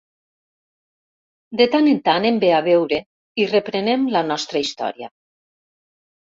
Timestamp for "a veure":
2.61-2.99